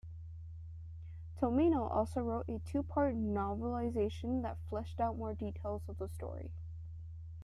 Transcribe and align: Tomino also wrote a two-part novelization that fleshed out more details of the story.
Tomino 1.37 1.87
also 1.87 2.21
wrote 2.21 2.49
a 2.49 2.57
two-part 2.57 3.13
novelization 3.13 4.41
that 4.41 4.57
fleshed 4.67 4.99
out 4.99 5.15
more 5.15 5.35
details 5.35 5.83
of 5.87 5.99
the 5.99 6.09
story. 6.09 6.49